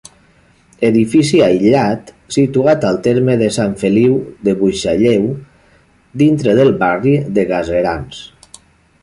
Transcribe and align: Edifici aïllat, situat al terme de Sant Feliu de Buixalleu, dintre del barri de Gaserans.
Edifici 0.87 1.41
aïllat, 1.47 2.09
situat 2.35 2.87
al 2.91 2.97
terme 3.09 3.35
de 3.43 3.51
Sant 3.59 3.77
Feliu 3.83 4.17
de 4.49 4.57
Buixalleu, 4.63 5.29
dintre 6.25 6.57
del 6.63 6.75
barri 6.83 7.17
de 7.39 7.47
Gaserans. 7.55 8.27